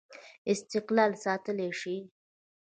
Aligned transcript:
استقلال 0.53 1.11
ساتلای 1.23 1.71
شي. 1.79 1.95